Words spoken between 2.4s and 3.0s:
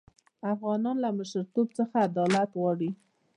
غواړي.